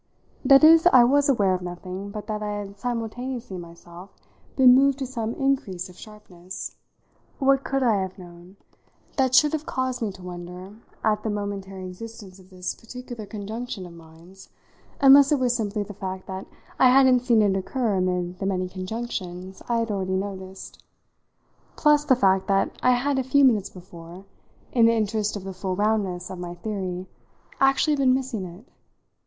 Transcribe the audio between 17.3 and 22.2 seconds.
it occur amid the many conjunctions I had already noticed plus the